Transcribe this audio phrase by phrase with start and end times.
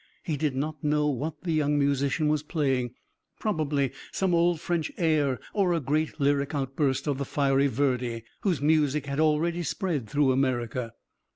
[0.23, 2.95] He did not know what the young musician was playing,
[3.39, 8.61] probably some old French air or a great lyric outburst of the fiery Verdi, whose
[8.63, 10.93] music had already spread through America.